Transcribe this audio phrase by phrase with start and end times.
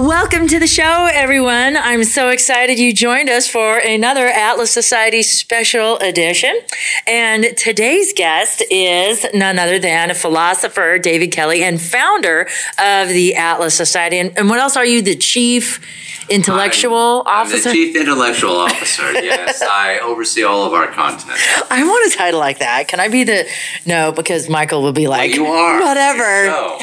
[0.00, 1.76] Welcome to the show, everyone.
[1.76, 6.58] I'm so excited you joined us for another Atlas Society special edition.
[7.06, 13.34] And today's guest is none other than a philosopher David Kelley and founder of the
[13.34, 14.18] Atlas Society.
[14.18, 15.02] And, and what else are you?
[15.02, 15.86] The chief
[16.30, 17.68] intellectual I'm officer?
[17.68, 19.02] the chief intellectual officer.
[19.20, 21.38] Yes, I oversee all of our content.
[21.70, 22.88] I want a title like that.
[22.88, 23.46] Can I be the
[23.84, 24.12] no?
[24.12, 26.78] Because Michael will be like, you are whatever.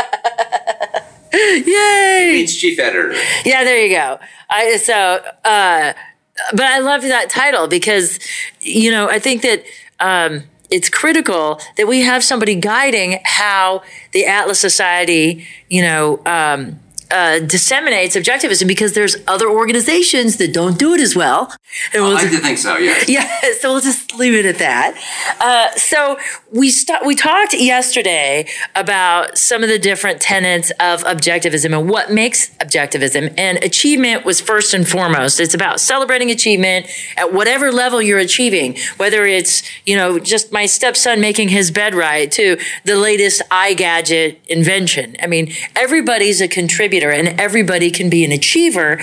[1.66, 2.30] Yay!
[2.32, 3.12] means chief editor.
[3.44, 4.18] Yeah, there you go.
[4.50, 5.92] I so uh
[6.52, 8.18] but I love that title because
[8.60, 9.64] you know, I think that
[10.00, 16.80] um it's critical that we have somebody guiding how the Atlas Society, you know, um
[17.10, 21.52] uh, disseminates objectivism because there's other organizations that don't do it as well.
[21.92, 22.76] And I we'll like just- to think so.
[22.76, 23.08] Yes.
[23.08, 24.96] yeah, so we'll just leave it at that.
[25.40, 26.18] Uh, so
[26.52, 32.10] we st- we talked yesterday about some of the different tenets of objectivism and what
[32.10, 33.32] makes objectivism.
[33.38, 35.38] And achievement was first and foremost.
[35.40, 40.66] It's about celebrating achievement at whatever level you're achieving, whether it's you know just my
[40.66, 45.16] stepson making his bed right to the latest eye gadget invention.
[45.22, 49.00] I mean, everybody's a contributor and everybody can be an achiever.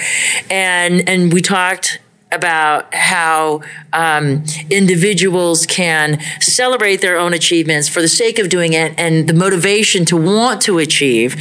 [0.49, 1.99] And and we talked
[2.33, 3.61] about how
[3.93, 9.33] um, individuals can celebrate their own achievements for the sake of doing it and the
[9.33, 11.35] motivation to want to achieve.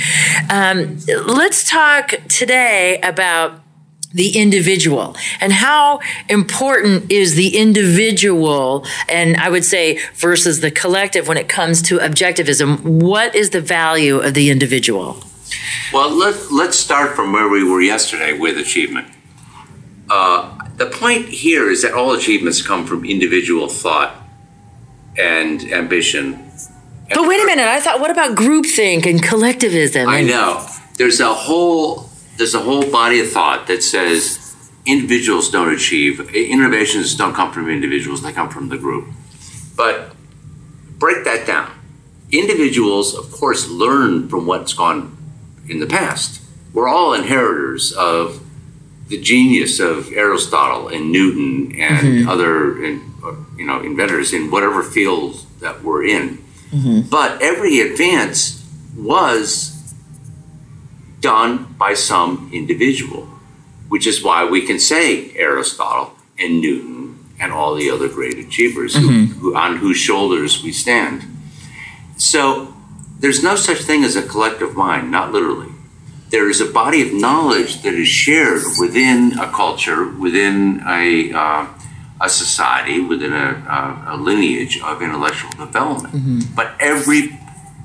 [0.50, 3.60] Um, let's talk today about
[4.14, 11.28] the individual and how important is the individual and i would say versus the collective
[11.28, 15.16] when it comes to objectivism what is the value of the individual
[15.92, 19.08] Well, let, let's start from where we were yesterday with achievement.
[20.08, 24.16] Uh, the point here is that all achievements come from individual thought
[25.18, 26.50] and ambition.
[27.10, 30.66] but wait a minute i thought what about groupthink and collectivism I know.
[30.96, 32.08] There's a whole
[32.38, 37.68] there's a whole body of thought that says individuals don't achieve innovations don't come from
[37.68, 39.08] individuals, they come from the group.
[39.76, 40.14] But
[40.98, 41.70] break that down.
[42.30, 45.16] Individuals, of course, learn from what's gone
[45.72, 46.40] in the past.
[46.72, 48.40] We're all inheritors of
[49.08, 52.28] the genius of Aristotle and Newton and mm-hmm.
[52.28, 56.38] other in, uh, you know inventors in whatever field that we're in.
[56.70, 57.08] Mm-hmm.
[57.08, 58.64] But every advance
[58.96, 59.94] was
[61.20, 63.28] done by some individual,
[63.88, 68.94] which is why we can say Aristotle and Newton and all the other great achievers
[68.94, 69.40] who, mm-hmm.
[69.40, 71.24] who, on whose shoulders we stand.
[72.16, 72.74] So
[73.22, 75.70] there's no such thing as a collective mind, not literally.
[76.30, 81.66] There is a body of knowledge that is shared within a culture, within a, uh,
[82.20, 86.14] a society, within a, a, a lineage of intellectual development.
[86.56, 87.38] But every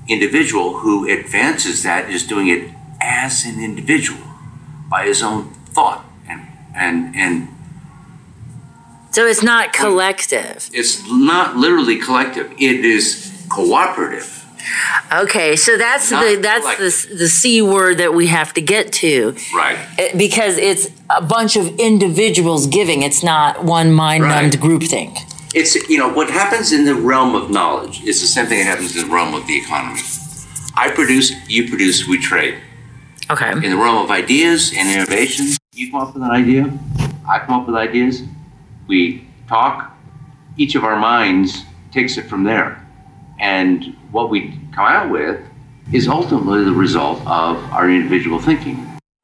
[0.07, 2.71] individual who advances that is doing it
[3.01, 4.21] as an individual
[4.89, 6.41] by his own thought and
[6.75, 7.47] and and
[9.11, 14.36] so it's not collective it's not literally collective it is cooperative
[15.11, 17.09] Okay, so that's Not the that's collective.
[17.09, 21.21] the the c word that we have to get to right It- because it's a
[21.21, 23.03] bunch of individuals giving.
[23.03, 24.59] It's not one mind numbed Right.
[24.61, 25.15] group thing.
[25.55, 28.65] it's you know what happens in the realm of knowledge is the same thing that
[28.73, 30.01] happens in the realm of the economy
[30.75, 32.55] i produce you produce we trade
[33.33, 33.51] Okay.
[33.51, 35.43] in the realm of ideas and innovation
[35.73, 36.63] you come up with an idea
[37.33, 38.23] i come up with ideas
[38.91, 39.75] we talk
[40.57, 41.63] each of our minds
[41.93, 42.69] takes it from there
[43.39, 45.39] and what we come out with
[45.93, 48.75] is ultimately the result of our individual thinking.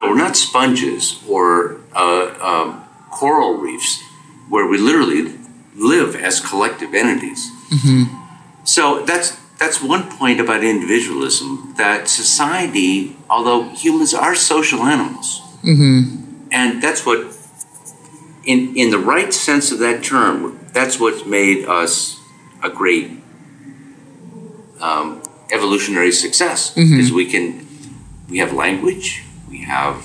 [0.02, 4.02] We're not sponges or uh, um, coral reefs
[4.48, 5.34] where we literally
[5.74, 7.50] live as collective entities.
[8.64, 15.40] So that's that's one point about individualism that society, although humans are social animals,
[16.52, 17.20] and that's what,
[18.44, 22.20] in in the right sense of that term, that's what's made us
[22.62, 23.10] a great
[24.84, 25.06] um,
[25.56, 26.60] evolutionary success
[26.92, 27.46] because we can
[28.28, 29.06] we have language,
[29.48, 29.96] we have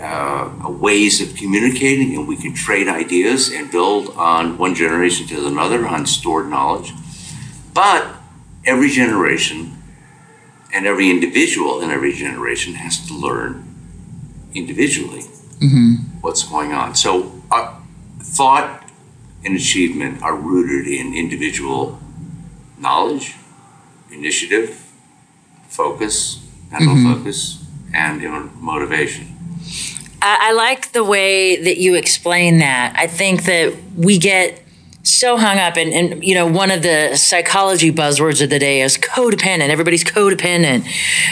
[0.00, 0.50] uh,
[0.86, 5.86] ways of communicating, and we can trade ideas and build on one generation to another
[5.86, 6.92] on stored knowledge.
[7.72, 8.02] But
[8.72, 9.58] every generation
[10.74, 13.52] and every individual in every generation has to learn
[14.54, 15.22] individually
[16.20, 16.94] what's going on.
[16.94, 17.10] So,
[17.50, 17.74] uh,
[18.20, 18.68] thought
[19.44, 21.98] and achievement are rooted in individual
[22.78, 23.36] knowledge,
[24.16, 24.82] initiative,
[25.68, 27.14] focus, mental mm-hmm.
[27.14, 27.64] focus,
[27.94, 29.26] and you know, motivation.
[30.22, 32.94] I, I like the way that you explain that.
[32.96, 34.62] I think that we get
[35.06, 38.82] so hung up and, and you know one of the psychology buzzwords of the day
[38.82, 40.84] is codependent everybody's codependent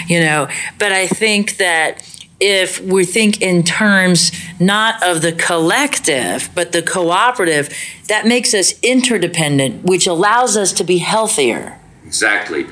[0.08, 0.46] you know
[0.78, 2.00] but i think that
[2.38, 4.30] if we think in terms
[4.60, 7.68] not of the collective but the cooperative
[8.06, 12.66] that makes us interdependent which allows us to be healthier Exactly.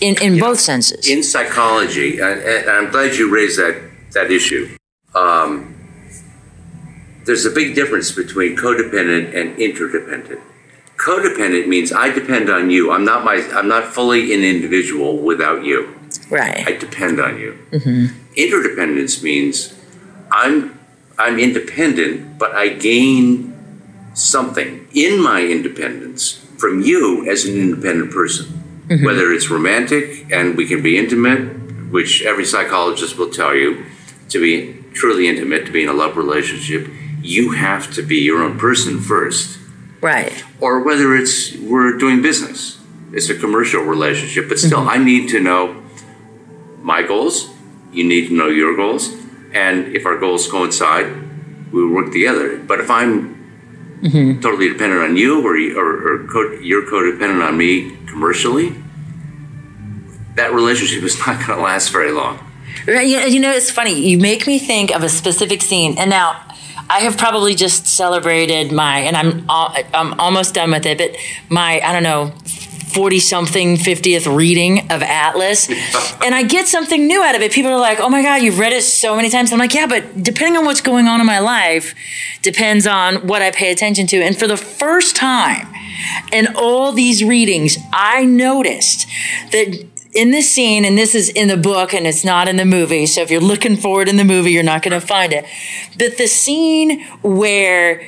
[0.00, 3.80] in, in both senses In psychology, and, and I'm glad you raised that,
[4.12, 4.76] that issue.
[5.14, 5.74] Um,
[7.24, 10.40] there's a big difference between codependent and interdependent.
[10.96, 12.90] Codependent means I depend on you.
[12.90, 13.34] I'm not my.
[13.52, 15.94] I'm not fully an individual without you.
[16.28, 16.66] Right.
[16.66, 17.56] I depend on you.
[18.34, 19.78] Interdependence means
[20.32, 20.78] I'm
[21.18, 23.54] I'm independent, but I gain
[24.14, 28.46] something in my independence from you as an independent person.
[28.88, 29.04] Mm-hmm.
[29.04, 33.84] Whether it's romantic and we can be intimate, which every psychologist will tell you,
[34.30, 36.88] to be truly intimate, to be in a love relationship,
[37.22, 39.58] you have to be your own person first
[40.00, 42.78] right or whether it's we're doing business.
[43.12, 44.88] It's a commercial relationship, but still, mm-hmm.
[44.90, 45.82] I need to know
[46.82, 47.48] my goals.
[47.90, 49.08] You need to know your goals,
[49.54, 51.06] and if our goals coincide,
[51.72, 52.58] we work together.
[52.58, 53.37] But if I'm
[54.02, 54.40] Mm-hmm.
[54.40, 58.74] totally dependent on you, or or, or co- you're codependent on me commercially,
[60.36, 62.38] that relationship is not going to last very long.
[62.86, 64.08] Right, You know, it's funny.
[64.08, 66.40] You make me think of a specific scene, and now
[66.88, 71.16] I have probably just celebrated my, and I'm al- I'm almost done with it, but
[71.48, 72.32] my I don't know.
[72.88, 75.68] 40 something 50th reading of Atlas
[76.22, 77.52] and I get something new out of it.
[77.52, 79.86] People are like, "Oh my god, you've read it so many times." I'm like, "Yeah,
[79.86, 81.94] but depending on what's going on in my life
[82.42, 85.68] depends on what I pay attention to." And for the first time
[86.32, 89.06] in all these readings, I noticed
[89.52, 92.64] that in this scene, and this is in the book and it's not in the
[92.64, 93.06] movie.
[93.06, 95.44] So if you're looking for it in the movie, you're not going to find it.
[95.98, 98.02] But the scene where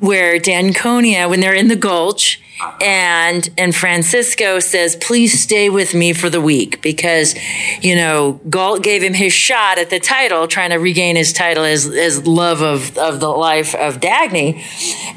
[0.00, 2.42] where d'Anconia, when they're in the gulch,
[2.80, 7.34] and and Francisco says, "Please stay with me for the week," because
[7.80, 11.64] you know Galt gave him his shot at the title, trying to regain his title
[11.64, 14.62] as as love of of the life of Dagny,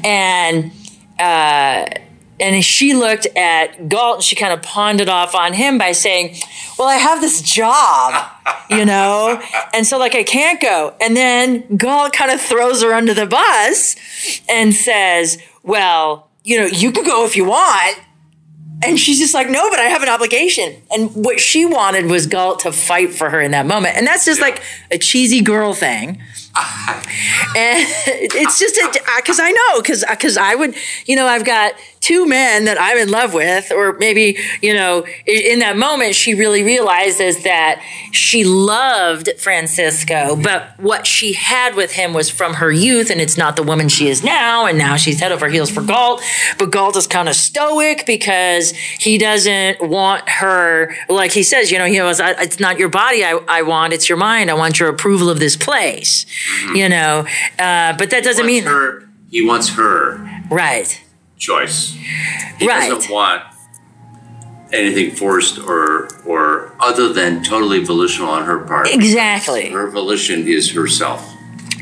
[0.04, 0.72] and.
[1.20, 1.86] Uh,
[2.44, 5.94] and she looked at Galt and she kind of pawned it off on him by
[5.94, 6.36] saying,
[6.78, 8.30] Well, I have this job,
[8.70, 9.42] you know?
[9.74, 10.94] And so, like, I can't go.
[11.00, 13.96] And then Galt kind of throws her under the bus
[14.50, 17.98] and says, Well, you know, you could go if you want.
[18.86, 20.82] And she's just like, No, but I have an obligation.
[20.92, 23.96] And what she wanted was Galt to fight for her in that moment.
[23.96, 24.62] And that's just like
[24.92, 26.22] a cheesy girl thing
[27.56, 28.80] and it's just
[29.18, 30.76] because I know because because I would
[31.08, 31.74] you know I've got
[32.04, 36.36] two men that I'm in love with or maybe you know in that moment she
[36.36, 37.82] really realizes that
[38.12, 43.38] she loved Francisco but what she had with him was from her youth and it's
[43.38, 46.22] not the woman she is now and now she's head over heels for Galt.
[46.60, 51.78] But Galt is kind of stoic because he doesn't want her like he says you
[51.78, 54.52] know he was it's not your body I, I want it's your mind.
[54.52, 56.26] I want your approval of this place
[56.76, 57.26] you know?
[57.58, 60.20] Uh, but that doesn't mean her, he wants her.
[60.50, 61.03] Right
[61.44, 61.94] choice.
[62.60, 62.90] He Right.
[62.90, 63.44] doesn't want
[64.72, 68.88] anything forced or or other than totally volitional on her part.
[68.90, 71.22] exactly Her volition is herself.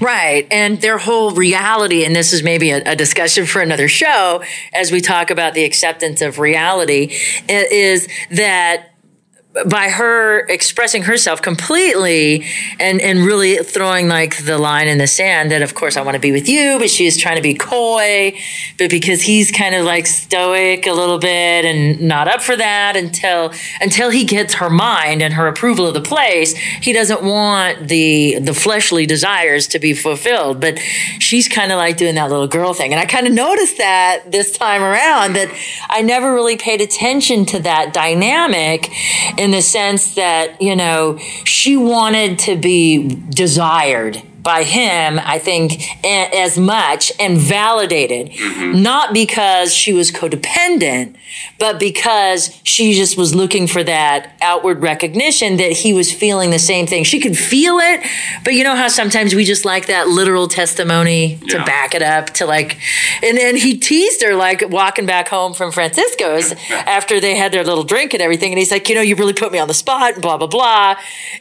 [0.01, 0.47] Right.
[0.49, 4.41] And their whole reality, and this is maybe a, a discussion for another show
[4.73, 7.15] as we talk about the acceptance of reality,
[7.47, 8.90] is that
[9.65, 12.45] by her expressing herself completely
[12.79, 16.15] and, and really throwing like the line in the sand that of course I want
[16.15, 18.33] to be with you, but she is trying to be coy,
[18.77, 22.95] but because he's kind of like stoic a little bit and not up for that
[22.95, 27.89] until until he gets her mind and her approval of the place, he doesn't want
[27.89, 30.61] the the fleshly desires to be fulfilled.
[30.61, 30.79] But
[31.19, 32.93] she's kind of like doing that little girl thing.
[32.93, 35.53] And I kind of noticed that this time around that
[35.89, 38.89] I never really paid attention to that dynamic
[39.41, 45.73] in the sense that, you know, she wanted to be desired by him, I think,
[46.03, 48.81] a- as much and validated, mm-hmm.
[48.81, 51.15] not because she was codependent,
[51.59, 56.59] but because she just was looking for that outward recognition that he was feeling the
[56.59, 57.03] same thing.
[57.03, 58.01] She could feel it,
[58.43, 61.65] but you know how sometimes we just like that literal testimony to Yeah.
[61.65, 62.77] back it up to like,
[63.23, 67.63] and then he teased her like walking back home from Francisco's after they had their
[67.63, 68.51] little drink and everything.
[68.51, 70.47] And he's like, you know, you really put me on the spot and blah, blah,
[70.47, 70.95] blah.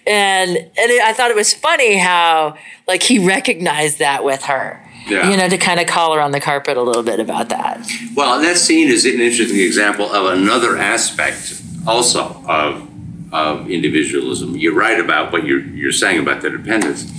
[0.06, 2.56] And, and it, I thought it was funny how
[2.90, 4.80] like he recognized that with her.
[5.08, 5.30] Yeah.
[5.30, 7.88] You know, to kind of call her on the carpet a little bit about that.
[8.14, 12.86] Well, that scene is an interesting example of another aspect also of,
[13.32, 14.56] of individualism.
[14.56, 17.10] You're right about what you're, you're saying about the dependence.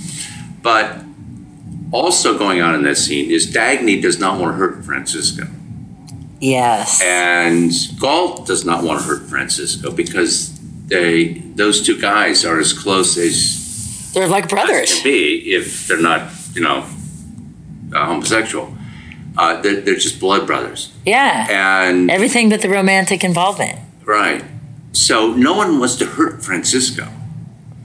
[0.62, 1.02] But
[1.90, 5.48] also going on in that scene is Dagny does not want to hurt Francisco.
[6.38, 7.00] Yes.
[7.02, 12.72] And Galt does not want to hurt Francisco because they, those two guys are as
[12.72, 13.61] close as
[14.12, 14.94] They're like brothers.
[14.94, 16.84] can be if they're not, you know,
[17.94, 18.74] uh, homosexual.
[19.36, 20.92] Uh, they're, they're just blood brothers.
[21.06, 21.46] Yeah.
[21.88, 23.78] And Everything but the romantic involvement.
[24.04, 24.44] Right.
[24.92, 27.08] So no one wants to hurt Francisco.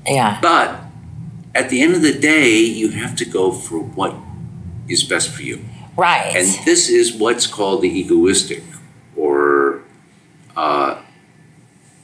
[0.05, 0.39] Yeah.
[0.41, 0.81] But
[1.55, 4.13] at the end of the day, you have to go for what
[4.89, 5.63] is best for you.
[5.96, 6.36] Right.
[6.36, 8.63] And this is what's called the egoistic,
[9.15, 9.81] or
[10.55, 11.01] uh,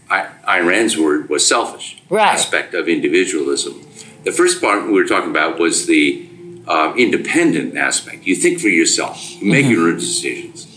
[0.09, 2.33] I, Ayn Rand's word was selfish Right.
[2.33, 3.85] aspect of individualism.
[4.23, 6.29] The first part we were talking about was the
[6.67, 8.25] uh, independent aspect.
[8.25, 10.67] You think for yourself, you make your own decisions.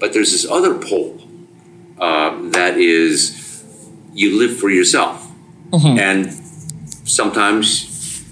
[0.00, 1.20] But there's this other pole
[1.98, 3.64] uh, that is
[4.12, 5.30] you live for yourself.
[5.98, 6.32] And
[7.04, 8.24] sometimes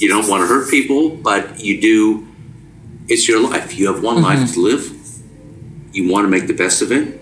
[0.00, 2.26] you don't want to hurt people, but you do.
[3.08, 3.76] It's your life.
[3.78, 4.90] You have one life to live.
[5.92, 7.20] You want to make the best of it.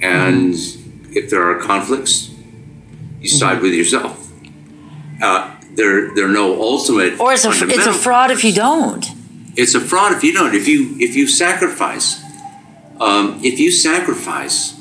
[0.00, 0.54] And
[1.10, 2.30] if there are conflicts,
[3.20, 4.30] you side with yourself.
[5.22, 7.20] Uh, there, there are no ultimate.
[7.20, 9.06] or it's a it's a fraud if you don't.
[9.56, 10.54] it's a fraud if you don't.
[10.54, 12.20] If you if you sacrifice,
[13.00, 14.74] um, if you sacrifice,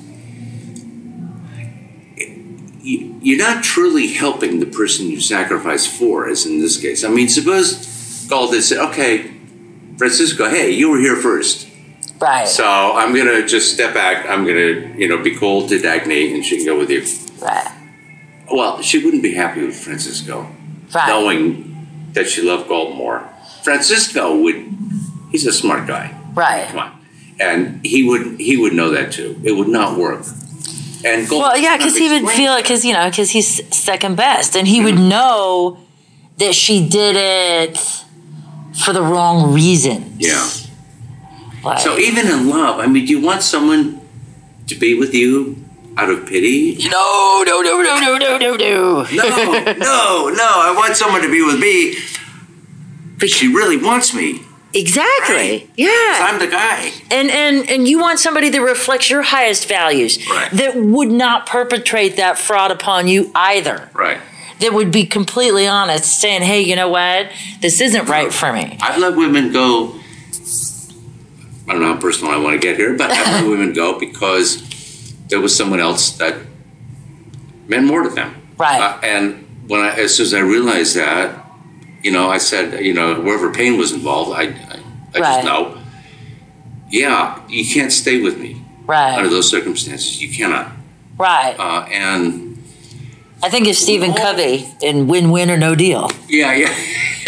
[2.82, 6.28] you, you're not truly helping the person you sacrifice for.
[6.30, 9.32] As in this case, I mean, suppose Galt had said, "Okay,
[9.98, 11.68] Francisco, hey, you were here first,
[12.20, 12.48] Right.
[12.48, 14.25] so I'm gonna just step back.
[14.30, 17.04] I'm gonna, you know, be cold to Dagny, and she can go with you."
[17.42, 17.72] right.
[18.52, 20.48] Well, she wouldn't be happy with Francisco
[20.96, 21.08] Right.
[21.08, 23.30] knowing that she loved Galt more.
[23.64, 24.56] Francisco would.
[25.32, 26.18] He's a smart guy.
[26.34, 26.68] Right.
[26.68, 27.06] Come on.
[27.40, 29.40] And he would he would know that too.
[29.44, 30.25] It would not work.
[31.04, 34.16] And Gold Well, yeah, because he would feel it because you know because he's second
[34.16, 35.10] best, and he would mm-hmm.
[35.10, 35.80] know
[36.38, 37.78] that she did it
[38.74, 40.16] for the wrong reasons.
[40.18, 40.50] Yeah.
[41.64, 44.02] Like, So even in love, I mean, do you want someone
[44.68, 45.64] to be with you
[45.98, 46.78] out of pity?
[46.90, 49.04] no, no, no, no, no, no, no, no.
[49.04, 49.04] No,
[49.74, 50.52] no, no.
[50.68, 51.96] I want someone to be with me.
[53.18, 54.42] But she really wants me.
[54.74, 55.36] Exactly.
[55.36, 55.70] Right.
[55.78, 55.90] Yeah.
[55.90, 56.92] I'm the guy.
[57.10, 60.20] And and and you want somebody that reflects your highest values.
[60.30, 60.52] Right.
[60.52, 63.90] That would not perpetrate that fraud upon you either.
[63.94, 64.20] Right.
[64.60, 67.30] That would be completely honest, saying, "Hey, you know what?
[67.62, 69.96] This isn't right for me." I've let women go.
[71.68, 73.98] I don't know how personal I want to get here, but I've let women go
[73.98, 74.62] because
[75.27, 76.36] there was someone else that
[77.67, 78.36] meant more to them.
[78.58, 78.79] Right.
[78.82, 81.44] Uh, and when I, as soon as I realized that,
[82.03, 84.79] you know, I said, you know, wherever pain was involved, I, I,
[85.15, 85.22] I Right.
[85.22, 85.77] just know.
[86.89, 89.17] Yeah, you can't stay with me Right.
[89.17, 90.22] under those circumstances.
[90.22, 90.72] You cannot.
[91.17, 91.55] Right.
[91.60, 92.62] Uh, and
[93.41, 96.10] I think it's Stephen Covey in Win Win or No Deal.
[96.29, 96.74] yeah, yeah,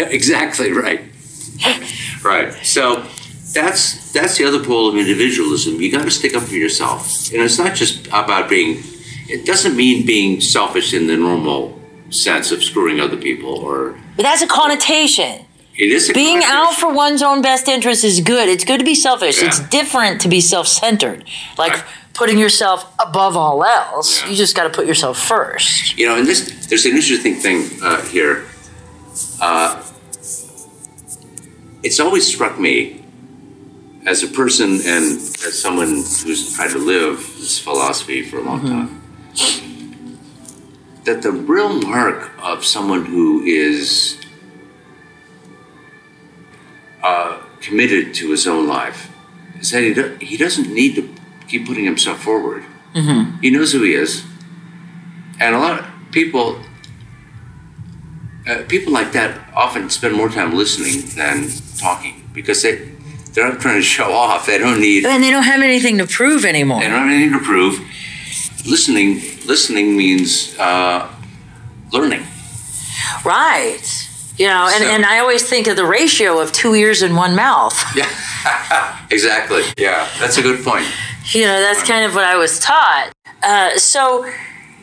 [0.00, 1.00] exactly right.
[2.22, 2.54] right.
[2.64, 3.04] So
[3.62, 5.80] that's that's the other pole of individualism.
[5.80, 8.82] You got to stick up for yourself, and it's not just about being.
[9.28, 11.78] It doesn't mean being selfish in the normal
[12.10, 15.44] sense of screwing other people, or But that's a connotation.
[15.76, 18.48] it is a Being out for one's own best interest is good.
[18.48, 19.42] It's good to be selfish.
[19.42, 21.24] It's different to be self centered.
[21.58, 21.84] Like Right.
[22.14, 24.22] putting yourself above all else.
[24.22, 24.30] Yeah.
[24.30, 25.98] You just got to put yourself first.
[25.98, 28.46] You know, and this there's an interesting thing uh, here.
[29.42, 29.82] Uh,
[31.82, 32.97] it's always struck me
[34.08, 35.04] as a person and
[35.46, 35.88] as someone
[36.24, 38.88] who's tried to live this philosophy for a long time
[41.04, 44.18] that the real mark of someone who is
[47.02, 49.10] uh, committed to his own life
[49.60, 51.02] is that he, do, he doesn't need to
[51.48, 52.62] keep putting himself forward.
[53.40, 54.24] He knows who he is.
[55.40, 56.60] And a lot of people,
[58.46, 61.48] uh, people like that often spend more time listening than
[61.78, 62.90] talking because they,
[63.38, 64.46] they're not trying to show off.
[64.46, 66.80] They don't need, And they don't have anything to prove anymore.
[66.80, 67.78] they don't have anything to prove.
[68.66, 71.08] Listening, listening means uh,
[71.92, 72.24] learning.
[73.24, 73.80] Right.
[74.36, 77.16] You know, and, So- and I always think of the ratio of two ears and
[77.16, 77.76] one mouth.
[77.96, 79.62] Yeah, exactly.
[79.76, 80.86] Yeah, that's a good point.
[81.32, 83.10] You know, that's kind of what I was taught.
[83.42, 84.30] Uh, so,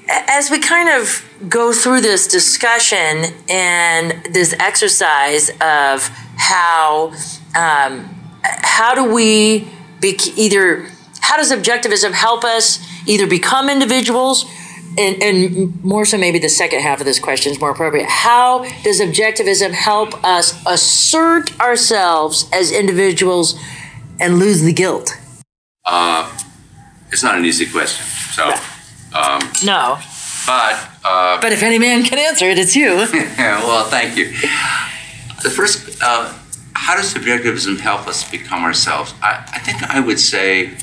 [0.09, 6.07] as we kind of go through this discussion and this exercise of
[6.37, 7.13] how
[7.55, 8.14] um,
[8.63, 9.67] how do we
[9.99, 10.87] be, either
[11.21, 14.45] how does objectivism help us either become individuals
[14.97, 18.63] and, and more so maybe the second half of this question is more appropriate how
[18.83, 23.59] does objectivism help us assert ourselves as individuals
[24.19, 25.17] and lose the guilt
[27.11, 28.05] It's not an easy question.
[28.33, 28.53] So,
[29.63, 29.99] no
[30.45, 32.93] but uh, But if any man can answer it, it's you.
[32.93, 34.31] Yeah, well, thank you.
[35.41, 36.33] The first, uh,
[36.75, 39.13] how does objectivism help us become ourselves?
[39.21, 40.77] I, I think I would say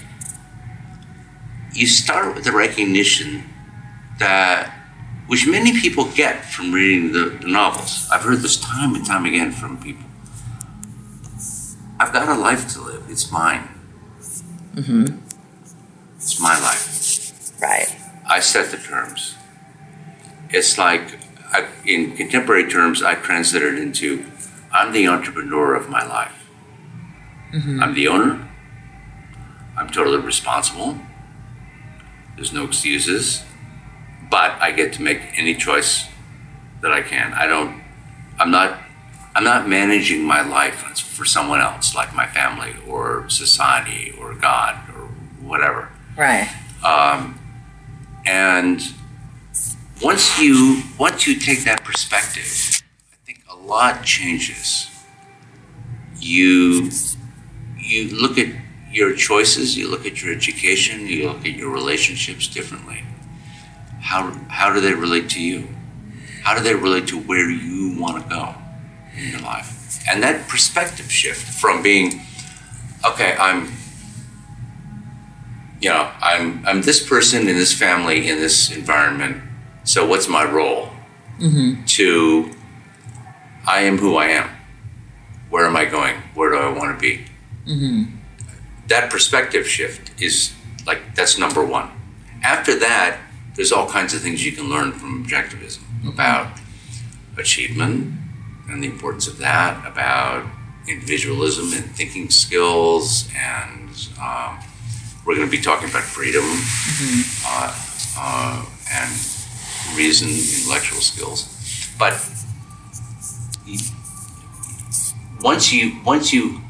[1.72, 3.44] you start with the recognition
[4.18, 4.72] that,
[5.26, 8.08] which many people get from reading the, the novels.
[8.10, 10.04] I've heard this time and time again from people.
[12.00, 13.04] I've got a life to live.
[13.08, 13.68] It's mine.
[14.74, 15.18] Mm-hmm.
[16.16, 17.52] It's my life.
[17.60, 17.96] Right.
[18.28, 19.36] I set the terms.
[20.50, 21.18] It's like,
[21.52, 24.24] I, in contemporary terms, I translate it into
[24.72, 26.48] I'm the entrepreneur of my life.
[27.82, 28.48] I'm the owner.
[29.76, 30.98] I'm totally responsible.
[32.36, 33.42] There's no excuses.
[34.30, 36.08] But I get to make any choice
[36.80, 37.34] that I can.
[37.34, 37.82] I don't,
[38.38, 38.78] I'm not,
[39.34, 44.76] I'm not managing my life for someone else, like my family or society or God
[44.96, 45.08] or
[45.46, 45.90] whatever.
[46.16, 46.48] Right.
[46.82, 47.38] Um,
[48.24, 48.80] And
[50.00, 52.81] once you once you take that perspective, I think a
[53.64, 54.88] lot changes.
[56.18, 56.90] You
[57.76, 58.48] you look at
[58.92, 63.04] your choices, you look at your education, you look at your relationships differently.
[64.00, 65.68] How how do they relate to you?
[66.42, 68.54] How do they relate to where you want to go
[69.16, 70.02] in your life?
[70.08, 72.20] And that perspective shift from being,
[73.04, 73.72] okay, I'm
[75.80, 79.42] you know, I'm I'm this person in this family in this environment.
[79.84, 80.90] So what's my role?
[81.38, 81.84] Mm-hmm.
[81.84, 82.54] To
[83.66, 84.48] I am who I am.
[85.50, 86.16] Where am I going?
[86.34, 87.24] Where do I want to be?
[88.88, 90.52] That perspective shift is
[90.86, 91.90] like that's number one.
[92.42, 93.18] After that,
[93.54, 96.58] there's all kinds of things you can learn from objectivism about
[97.36, 98.14] achievement
[98.68, 100.46] and the importance of that, about
[100.88, 104.58] individualism and thinking skills, and um,
[105.24, 106.44] we're going to be talking about freedom
[107.46, 107.72] uh,
[108.18, 109.10] uh, and
[109.96, 111.48] reason, intellectual skills.
[111.98, 112.14] But
[115.40, 116.60] once you once you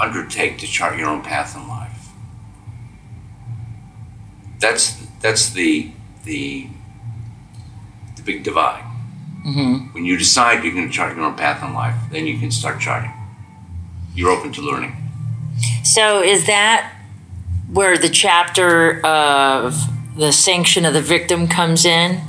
[0.00, 2.08] undertake to chart your own path in life,
[4.58, 5.90] that's that's the
[6.24, 6.68] the
[8.16, 8.84] the big divide.
[9.44, 9.92] Mm-hmm.
[9.92, 12.50] When you decide you're going to chart your own path in life, then you can
[12.50, 13.12] start charting.
[14.14, 14.96] You're open to learning.
[15.82, 16.94] So is that
[17.72, 19.76] where the chapter of
[20.16, 22.20] the sanction of the victim comes in?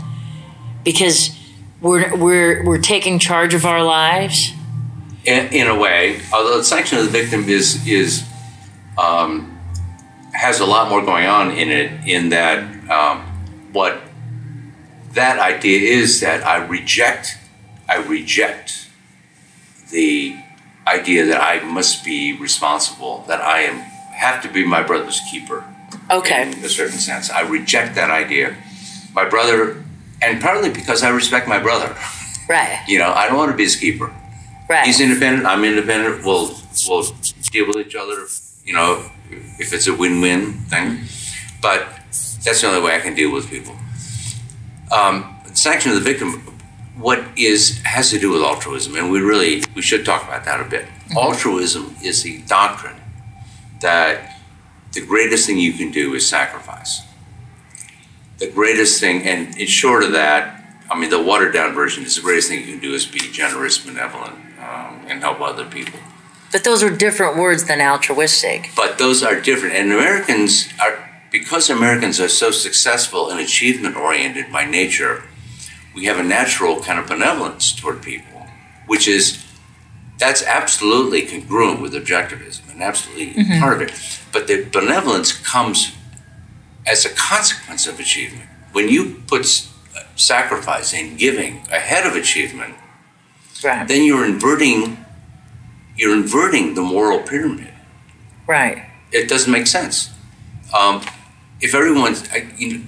[0.83, 1.37] Because
[1.83, 4.53] we're we're we're taking charge of our lives.
[5.25, 8.23] in, in a way, although the sanction of the victim is is
[8.97, 9.59] um,
[10.33, 12.07] has a lot more going on in it.
[12.07, 12.57] In that,
[12.89, 13.21] um,
[13.73, 14.01] what
[15.13, 17.37] that idea is that I reject,
[17.87, 18.87] I reject
[19.91, 20.35] the
[20.87, 23.79] idea that I must be responsible, that I am
[24.15, 25.63] have to be my brother's keeper
[26.11, 26.43] Okay.
[26.51, 27.29] in a certain sense.
[27.29, 28.55] I reject that idea.
[29.13, 29.83] My brother,
[30.23, 31.95] and partly because I respect my brother.
[32.49, 32.83] Right.
[32.87, 34.13] You know, I don't want to be his keeper.
[34.69, 34.85] Right.
[34.85, 35.45] He's independent.
[35.45, 36.25] I'm independent.
[36.25, 36.55] We'll
[36.87, 37.05] we'll
[37.51, 38.25] deal with each other.
[38.65, 39.05] You know,
[39.59, 41.05] if it's a win-win thing.
[41.61, 41.87] But
[42.43, 43.75] that's the only way I can deal with people.
[44.91, 46.41] Um, sanction of the victim.
[46.97, 50.61] What is has to do with altruism, and we really we should talk about that
[50.61, 50.85] a bit.
[51.15, 52.99] Altruism is the doctrine
[53.81, 54.37] that
[54.93, 57.01] the greatest thing you can do is sacrifice.
[58.39, 62.15] The greatest thing, and in short of that, I mean, the watered down version is
[62.15, 65.99] the greatest thing you can do is be generous, benevolent, um, and help other people.
[66.51, 68.69] But those are different words than altruistic.
[68.75, 69.75] But those are different.
[69.75, 75.23] And Americans are, because Americans are so successful and achievement oriented by nature,
[75.95, 78.47] we have a natural kind of benevolence toward people,
[78.85, 79.43] which is,
[80.19, 84.19] that's absolutely congruent with objectivism and absolutely part of it.
[84.31, 85.91] But the benevolence comes
[86.85, 88.49] as a consequence of achievement.
[88.71, 89.71] When you put s-
[90.15, 92.75] sacrifice and giving ahead of achievement,
[93.63, 93.87] Right.
[93.87, 95.05] then you're inverting,
[95.95, 97.73] you're inverting the moral pyramid
[98.47, 98.83] Right.
[99.11, 100.09] it doesn't make sense.
[100.73, 101.01] Um,
[101.61, 102.23] if everyone's,
[102.57, 102.83] you know,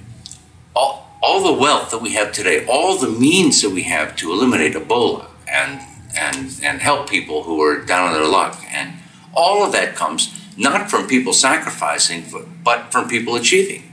[0.74, 4.32] all, all the wealth that we have today, all the means that we have to
[4.32, 5.80] eliminate Ebola and
[6.18, 8.58] and, and help people who are down on their luck.
[8.72, 8.94] And
[9.34, 12.24] all of that comes not from people sacrificing,
[12.64, 13.85] but from people achieving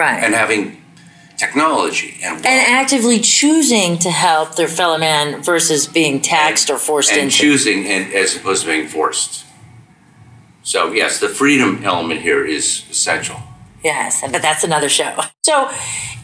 [0.00, 0.24] Right.
[0.24, 0.82] and having
[1.36, 7.12] technology and and actively choosing to help their fellow man versus being taxed or forced
[7.12, 7.36] and into.
[7.36, 9.44] choosing and as opposed to being forced.
[10.62, 13.40] So yes, the freedom element here is essential.
[13.82, 15.12] Yes, but that's another show.
[15.42, 15.70] So,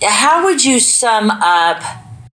[0.03, 1.83] how would you sum up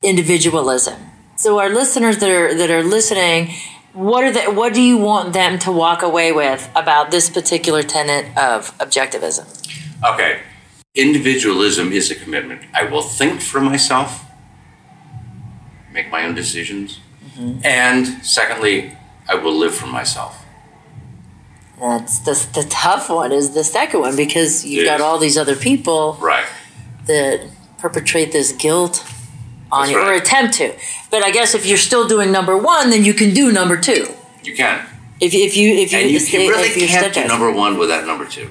[0.02, 1.00] individualism?
[1.38, 3.54] So, our listeners that are that are listening,
[3.94, 7.84] what are the what do you want them to walk away with about this particular
[7.84, 9.46] tenet of objectivism?
[10.04, 10.42] Okay,
[10.96, 12.62] individualism is a commitment.
[12.74, 14.26] I will think for myself,
[15.92, 17.60] make my own decisions, mm-hmm.
[17.66, 18.96] and secondly,
[19.28, 20.46] I will live for myself.
[21.80, 25.00] That's the the tough one is the second one because you've Yes.
[25.00, 26.46] got all these other people Right.
[27.08, 27.42] that
[27.80, 29.04] perpetrate this guilt
[29.72, 30.74] on That's you or attempt to.
[31.10, 34.14] But I guess if you're still doing number one, then you can do number two.
[34.44, 34.86] You can,
[35.20, 38.06] If, if you if you and you can really if can't do number one without
[38.06, 38.50] number two.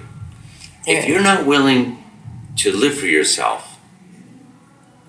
[0.85, 0.99] There.
[0.99, 2.02] If you're not willing
[2.57, 3.79] to live for yourself,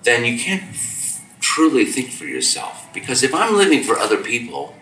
[0.02, 2.88] then you can't f- truly think for yourself.
[2.92, 4.74] Because if I'm living for other people,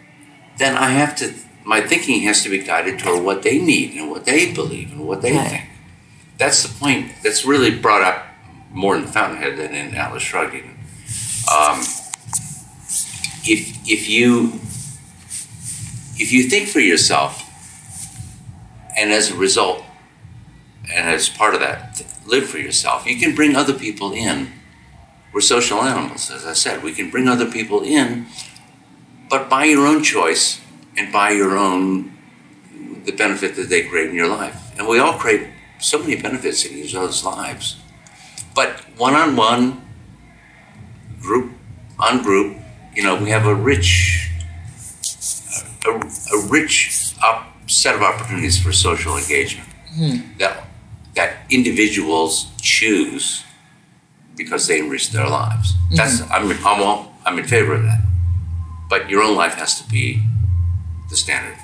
[0.58, 1.32] then I have to,
[1.64, 5.06] my thinking has to be guided toward what they need and what they believe and
[5.06, 5.48] what they Right.
[5.50, 5.64] think.
[6.38, 8.26] That's the point that's really brought up
[8.70, 10.64] more in Fountainhead than in Atlas Shrugged.
[11.52, 11.80] Um,
[13.44, 14.60] if, if you
[16.18, 17.42] if you think for yourself,
[18.96, 19.82] and as a result,
[20.94, 23.06] as part of that, live for yourself.
[23.06, 24.52] You can bring other people in.
[25.32, 26.82] We're social animals, as I said.
[26.82, 28.26] We can bring other people in,
[29.30, 30.60] but by your own choice
[30.96, 32.12] and by your own,
[33.04, 34.72] the benefit that they create in your life.
[34.78, 37.76] And we all create so many benefits in each other's lives.
[38.54, 39.82] But one on one,
[41.20, 41.52] group
[41.98, 42.58] on group,
[42.94, 44.30] you know, we have a rich,
[45.86, 50.16] a, a rich op- set of opportunities for social engagement hmm.
[50.38, 50.66] that
[51.14, 53.44] that individuals choose
[54.36, 55.72] because they enrich their lives.
[55.72, 55.96] Mm-hmm.
[55.96, 58.00] That's I'm I'm all, I'm in favor of that.
[58.88, 60.22] But your own life has to be
[61.10, 61.56] the standard.